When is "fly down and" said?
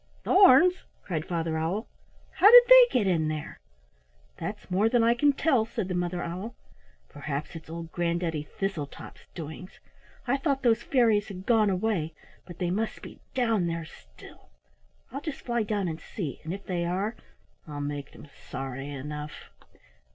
15.45-16.01